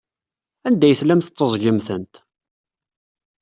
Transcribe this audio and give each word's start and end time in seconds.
Anda 0.67 0.85
ay 0.87 0.95
tellam 0.99 1.21
tetteẓẓgem-tent? 1.21 2.13